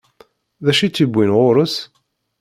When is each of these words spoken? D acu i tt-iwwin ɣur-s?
D 0.65 0.67
acu 0.71 0.83
i 0.85 0.89
tt-iwwin 0.89 1.31
ɣur-s? 1.37 1.75